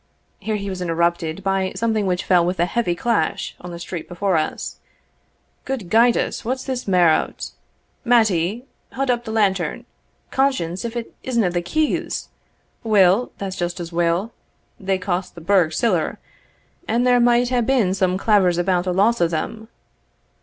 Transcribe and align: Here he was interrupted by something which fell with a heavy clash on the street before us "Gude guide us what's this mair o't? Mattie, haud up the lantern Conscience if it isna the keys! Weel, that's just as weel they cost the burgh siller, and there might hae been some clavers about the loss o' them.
Here 0.39 0.55
he 0.55 0.67
was 0.67 0.81
interrupted 0.81 1.43
by 1.43 1.73
something 1.75 2.07
which 2.07 2.23
fell 2.25 2.43
with 2.43 2.59
a 2.59 2.65
heavy 2.65 2.95
clash 2.95 3.55
on 3.61 3.69
the 3.69 3.77
street 3.77 4.07
before 4.07 4.35
us 4.35 4.77
"Gude 5.63 5.91
guide 5.91 6.17
us 6.17 6.43
what's 6.43 6.63
this 6.63 6.87
mair 6.87 7.11
o't? 7.11 7.51
Mattie, 8.03 8.65
haud 8.93 9.11
up 9.11 9.25
the 9.25 9.31
lantern 9.31 9.85
Conscience 10.31 10.83
if 10.83 10.95
it 10.95 11.13
isna 11.21 11.51
the 11.51 11.61
keys! 11.61 12.29
Weel, 12.83 13.31
that's 13.37 13.55
just 13.55 13.79
as 13.79 13.93
weel 13.93 14.33
they 14.79 14.97
cost 14.97 15.35
the 15.35 15.39
burgh 15.41 15.71
siller, 15.71 16.17
and 16.87 17.05
there 17.05 17.19
might 17.19 17.49
hae 17.49 17.61
been 17.61 17.93
some 17.93 18.17
clavers 18.17 18.57
about 18.57 18.85
the 18.85 18.93
loss 18.95 19.21
o' 19.21 19.27
them. 19.27 19.67